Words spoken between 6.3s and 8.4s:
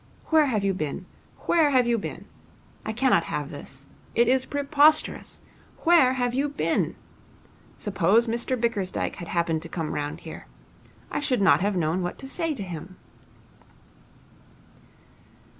you been? Suppose